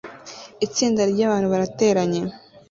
Itsinda 0.65 1.01
ryabantu 1.11 1.47
barateranye 1.53 2.21